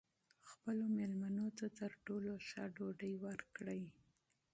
خپلو 0.49 0.83
مېلمنو 0.97 1.47
ته 1.57 1.65
تر 1.79 1.91
ټولو 2.05 2.31
ښه 2.47 2.63
ډوډۍ 2.75 3.13
ورکړئ. 3.25 3.83